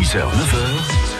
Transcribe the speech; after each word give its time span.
6h, 0.00 0.30
9h. 0.30 1.19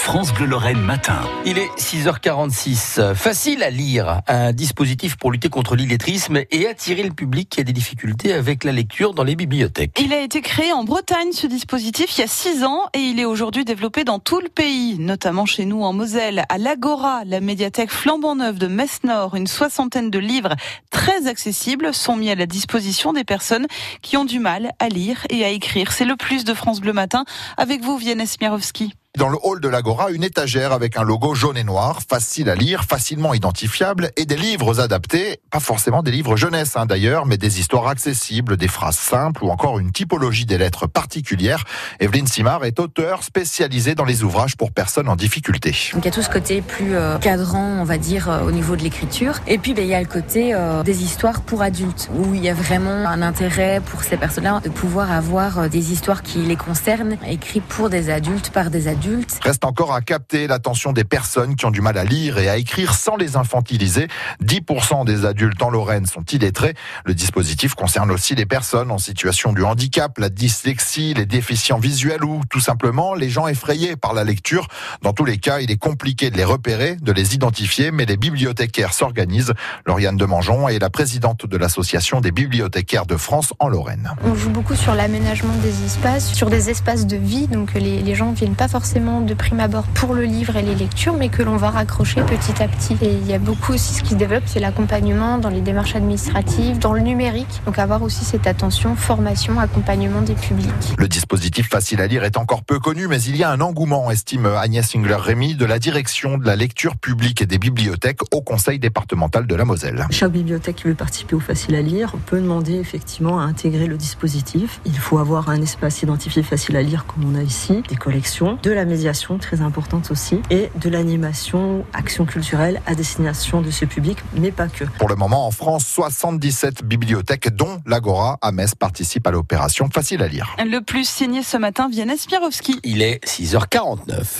France 0.00 0.32
Bleu 0.32 0.46
Lorraine 0.46 0.80
matin. 0.80 1.20
Il 1.44 1.58
est 1.58 1.68
6h46. 1.76 3.14
Facile 3.14 3.62
à 3.62 3.68
lire. 3.68 4.22
Un 4.26 4.52
dispositif 4.52 5.16
pour 5.16 5.30
lutter 5.30 5.50
contre 5.50 5.76
l'illettrisme 5.76 6.40
et 6.50 6.66
attirer 6.66 7.02
le 7.02 7.10
public 7.10 7.50
qui 7.50 7.60
a 7.60 7.64
des 7.64 7.74
difficultés 7.74 8.32
avec 8.32 8.64
la 8.64 8.72
lecture 8.72 9.12
dans 9.12 9.22
les 9.22 9.36
bibliothèques. 9.36 9.98
Il 10.00 10.14
a 10.14 10.20
été 10.22 10.40
créé 10.40 10.72
en 10.72 10.84
Bretagne, 10.84 11.32
ce 11.32 11.46
dispositif, 11.46 12.16
il 12.16 12.22
y 12.22 12.24
a 12.24 12.26
6 12.26 12.64
ans 12.64 12.86
et 12.94 13.00
il 13.00 13.20
est 13.20 13.26
aujourd'hui 13.26 13.66
développé 13.66 14.04
dans 14.04 14.18
tout 14.18 14.40
le 14.40 14.48
pays, 14.48 14.98
notamment 14.98 15.44
chez 15.44 15.66
nous 15.66 15.82
en 15.82 15.92
Moselle, 15.92 16.44
à 16.48 16.56
l'Agora, 16.56 17.24
la 17.26 17.40
médiathèque 17.40 17.90
flambant 17.90 18.36
neuve 18.36 18.58
de 18.58 18.66
Metz-Nord. 18.66 19.34
Une 19.34 19.46
soixantaine 19.46 20.10
de 20.10 20.18
livres 20.18 20.56
très 20.90 21.26
accessibles 21.26 21.92
sont 21.92 22.16
mis 22.16 22.30
à 22.30 22.34
la 22.34 22.46
disposition 22.46 23.12
des 23.12 23.24
personnes 23.24 23.66
qui 24.00 24.16
ont 24.16 24.24
du 24.24 24.38
mal 24.38 24.72
à 24.78 24.88
lire 24.88 25.26
et 25.28 25.44
à 25.44 25.50
écrire. 25.50 25.92
C'est 25.92 26.06
le 26.06 26.16
plus 26.16 26.44
de 26.44 26.54
France 26.54 26.80
Bleu 26.80 26.94
Matin. 26.94 27.24
Avec 27.58 27.82
vous, 27.82 27.98
Vianney 27.98 28.26
Smiarowski 28.26 28.94
dans 29.16 29.28
le 29.28 29.38
hall 29.42 29.60
de 29.60 29.68
l'Agora 29.68 30.10
une 30.10 30.22
étagère 30.22 30.72
avec 30.72 30.96
un 30.96 31.02
logo 31.02 31.34
jaune 31.34 31.56
et 31.56 31.64
noir, 31.64 32.00
facile 32.08 32.50
à 32.50 32.54
lire, 32.54 32.84
facilement 32.84 33.32
identifiable, 33.32 34.10
et 34.16 34.26
des 34.26 34.36
livres 34.36 34.80
adaptés, 34.80 35.40
pas 35.50 35.60
forcément 35.60 36.02
des 36.02 36.10
livres 36.10 36.36
jeunesse 36.36 36.76
hein, 36.76 36.84
d'ailleurs, 36.84 37.24
mais 37.24 37.38
des 37.38 37.58
histoires 37.58 37.88
accessibles, 37.88 38.56
des 38.56 38.68
phrases 38.68 38.98
simples 38.98 39.44
ou 39.44 39.50
encore 39.50 39.78
une 39.78 39.92
typologie 39.92 40.44
des 40.44 40.58
lettres 40.58 40.86
particulières. 40.86 41.64
Evelyne 42.00 42.26
Simard 42.26 42.64
est 42.64 42.78
auteure 42.78 43.22
spécialisée 43.22 43.94
dans 43.94 44.04
les 44.04 44.24
ouvrages 44.24 44.56
pour 44.56 44.72
personnes 44.72 45.08
en 45.08 45.16
difficulté. 45.16 45.74
Donc 45.94 46.04
il 46.04 46.04
y 46.04 46.08
a 46.08 46.12
tout 46.12 46.22
ce 46.22 46.30
côté 46.30 46.60
plus 46.60 46.94
euh, 46.94 47.16
cadrant, 47.18 47.78
on 47.80 47.84
va 47.84 47.96
dire, 47.96 48.28
euh, 48.28 48.42
au 48.42 48.52
niveau 48.52 48.76
de 48.76 48.82
l'écriture. 48.82 49.40
Et 49.46 49.58
puis 49.58 49.72
ben, 49.72 49.84
il 49.84 49.90
y 49.90 49.94
a 49.94 50.00
le 50.00 50.06
côté 50.06 50.54
euh, 50.54 50.82
des 50.82 51.02
histoires 51.02 51.40
pour 51.40 51.62
adultes, 51.62 52.10
où 52.14 52.34
il 52.34 52.44
y 52.44 52.50
a 52.50 52.54
vraiment 52.54 53.06
un 53.06 53.22
intérêt 53.22 53.80
pour 53.84 54.02
ces 54.02 54.18
personnes-là 54.18 54.60
de 54.62 54.68
pouvoir 54.68 55.10
avoir 55.10 55.70
des 55.70 55.92
histoires 55.92 56.22
qui 56.22 56.38
les 56.40 56.56
concernent, 56.56 57.16
écrites 57.26 57.64
pour 57.64 57.88
des 57.88 58.10
adultes, 58.10 58.50
par 58.50 58.70
des 58.70 58.86
adultes 58.86 58.97
Reste 59.42 59.64
encore 59.64 59.94
à 59.94 60.00
capter 60.00 60.48
l'attention 60.48 60.92
des 60.92 61.04
personnes 61.04 61.54
qui 61.54 61.66
ont 61.66 61.70
du 61.70 61.80
mal 61.80 61.96
à 61.98 62.04
lire 62.04 62.38
et 62.38 62.48
à 62.48 62.56
écrire 62.56 62.94
sans 62.94 63.16
les 63.16 63.36
infantiliser. 63.36 64.08
10% 64.42 65.04
des 65.04 65.24
adultes 65.24 65.62
en 65.62 65.70
Lorraine 65.70 66.06
sont 66.06 66.24
illettrés. 66.24 66.74
Le 67.04 67.14
dispositif 67.14 67.74
concerne 67.74 68.10
aussi 68.10 68.34
les 68.34 68.46
personnes 68.46 68.90
en 68.90 68.98
situation 68.98 69.52
de 69.52 69.62
handicap, 69.62 70.18
la 70.18 70.30
dyslexie, 70.30 71.14
les 71.14 71.26
déficients 71.26 71.78
visuels 71.78 72.24
ou 72.24 72.40
tout 72.50 72.58
simplement 72.58 73.14
les 73.14 73.30
gens 73.30 73.46
effrayés 73.46 73.94
par 73.94 74.14
la 74.14 74.24
lecture. 74.24 74.66
Dans 75.02 75.12
tous 75.12 75.24
les 75.24 75.38
cas, 75.38 75.60
il 75.60 75.70
est 75.70 75.78
compliqué 75.78 76.30
de 76.30 76.36
les 76.36 76.44
repérer, 76.44 76.96
de 76.96 77.12
les 77.12 77.34
identifier, 77.34 77.92
mais 77.92 78.04
les 78.04 78.16
bibliothécaires 78.16 78.94
s'organisent. 78.94 79.54
Lauriane 79.86 80.16
Demangeon 80.16 80.68
est 80.68 80.80
la 80.80 80.90
présidente 80.90 81.46
de 81.46 81.56
l'association 81.56 82.20
des 82.20 82.32
bibliothécaires 82.32 83.06
de 83.06 83.16
France 83.16 83.54
en 83.60 83.68
Lorraine. 83.68 84.10
On 84.24 84.34
joue 84.34 84.50
beaucoup 84.50 84.74
sur 84.74 84.96
l'aménagement 84.96 85.54
des 85.62 85.84
espaces, 85.84 86.32
sur 86.32 86.50
des 86.50 86.68
espaces 86.68 87.06
de 87.06 87.16
vie, 87.16 87.46
donc 87.46 87.74
les, 87.74 88.02
les 88.02 88.14
gens 88.16 88.32
viennent 88.32 88.56
pas 88.56 88.66
forcément 88.66 88.87
de 88.94 89.34
prime 89.34 89.60
abord 89.60 89.84
pour 89.88 90.14
le 90.14 90.22
livre 90.22 90.56
et 90.56 90.62
les 90.62 90.74
lectures, 90.74 91.12
mais 91.12 91.28
que 91.28 91.42
l'on 91.42 91.56
va 91.56 91.68
raccrocher 91.68 92.22
petit 92.22 92.62
à 92.62 92.68
petit. 92.68 92.96
Et 93.02 93.12
il 93.12 93.26
y 93.26 93.34
a 93.34 93.38
beaucoup 93.38 93.74
aussi 93.74 93.92
ce 93.92 94.02
qui 94.02 94.10
se 94.10 94.14
développe, 94.14 94.44
c'est 94.46 94.60
l'accompagnement 94.60 95.36
dans 95.36 95.50
les 95.50 95.60
démarches 95.60 95.94
administratives, 95.94 96.78
dans 96.78 96.94
le 96.94 97.00
numérique. 97.00 97.60
Donc 97.66 97.78
avoir 97.78 98.02
aussi 98.02 98.24
cette 98.24 98.46
attention, 98.46 98.96
formation, 98.96 99.60
accompagnement 99.60 100.22
des 100.22 100.34
publics. 100.34 100.94
Le 100.96 101.06
dispositif 101.06 101.68
facile 101.68 102.00
à 102.00 102.06
lire 102.06 102.24
est 102.24 102.38
encore 102.38 102.62
peu 102.62 102.78
connu, 102.78 103.08
mais 103.08 103.20
il 103.22 103.36
y 103.36 103.44
a 103.44 103.50
un 103.50 103.60
engouement, 103.60 104.10
estime 104.10 104.46
Agnès 104.46 104.88
Singler-Rémy, 104.88 105.54
de 105.54 105.66
la 105.66 105.78
direction 105.78 106.38
de 106.38 106.46
la 106.46 106.56
lecture 106.56 106.96
publique 106.96 107.42
et 107.42 107.46
des 107.46 107.58
bibliothèques 107.58 108.20
au 108.32 108.40
Conseil 108.40 108.78
départemental 108.78 109.46
de 109.46 109.54
la 109.54 109.66
Moselle. 109.66 110.06
Chaque 110.10 110.32
bibliothèque 110.32 110.76
qui 110.76 110.84
veut 110.84 110.94
participer 110.94 111.36
au 111.36 111.40
facile 111.40 111.74
à 111.74 111.82
lire 111.82 112.14
peut 112.24 112.40
demander 112.40 112.76
effectivement 112.76 113.38
à 113.38 113.42
intégrer 113.42 113.86
le 113.86 113.98
dispositif. 113.98 114.80
Il 114.86 114.96
faut 114.96 115.18
avoir 115.18 115.50
un 115.50 115.60
espace 115.60 116.02
identifié 116.02 116.42
facile 116.42 116.76
à 116.76 116.82
lire 116.82 117.04
comme 117.04 117.30
on 117.30 117.38
a 117.38 117.42
ici, 117.42 117.82
des 117.88 117.96
collections, 117.96 118.58
de 118.62 118.70
la 118.70 118.77
médiation 118.84 119.38
très 119.38 119.60
importante 119.60 120.10
aussi 120.10 120.40
et 120.50 120.70
de 120.76 120.88
l'animation, 120.88 121.84
action 121.92 122.24
culturelle 122.24 122.80
à 122.86 122.94
destination 122.94 123.62
de 123.62 123.70
ce 123.70 123.84
public, 123.84 124.18
mais 124.34 124.52
pas 124.52 124.68
que. 124.68 124.84
Pour 124.98 125.08
le 125.08 125.16
moment, 125.16 125.46
en 125.46 125.50
France, 125.50 125.86
77 125.86 126.84
bibliothèques, 126.84 127.54
dont 127.54 127.80
l'Agora 127.86 128.38
à 128.42 128.52
Metz, 128.52 128.74
participent 128.74 129.26
à 129.26 129.30
l'opération 129.30 129.88
Facile 129.92 130.22
à 130.22 130.28
lire. 130.28 130.54
Le 130.58 130.80
plus 130.80 131.08
signé 131.08 131.42
ce 131.42 131.56
matin, 131.56 131.88
Vianney 131.88 132.16
Spirovski. 132.16 132.80
Il 132.84 133.02
est 133.02 133.24
6h49. 133.24 134.36